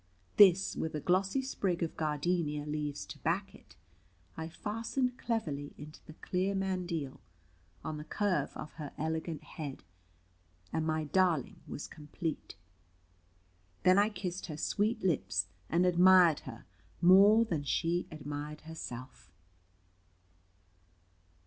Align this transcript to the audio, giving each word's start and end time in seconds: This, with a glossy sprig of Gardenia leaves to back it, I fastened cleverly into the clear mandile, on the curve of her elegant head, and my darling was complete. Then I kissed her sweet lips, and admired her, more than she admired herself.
This, 0.37 0.75
with 0.75 0.95
a 0.95 0.99
glossy 0.99 1.43
sprig 1.43 1.83
of 1.83 1.95
Gardenia 1.95 2.65
leaves 2.65 3.05
to 3.05 3.19
back 3.19 3.53
it, 3.53 3.75
I 4.35 4.49
fastened 4.49 5.15
cleverly 5.19 5.75
into 5.77 6.03
the 6.07 6.13
clear 6.15 6.55
mandile, 6.55 7.19
on 7.83 7.97
the 7.97 8.03
curve 8.03 8.51
of 8.57 8.71
her 8.77 8.93
elegant 8.97 9.43
head, 9.43 9.83
and 10.73 10.87
my 10.87 11.03
darling 11.03 11.61
was 11.67 11.85
complete. 11.87 12.55
Then 13.83 13.99
I 13.99 14.09
kissed 14.09 14.47
her 14.47 14.57
sweet 14.57 15.03
lips, 15.03 15.49
and 15.69 15.85
admired 15.85 16.39
her, 16.49 16.65
more 16.99 17.45
than 17.45 17.63
she 17.63 18.07
admired 18.09 18.61
herself. 18.61 19.29